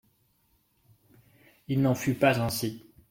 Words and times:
Il 1.67 1.83
n'en 1.83 1.93
fut 1.93 2.15
pas 2.15 2.39
ainsi. 2.41 2.91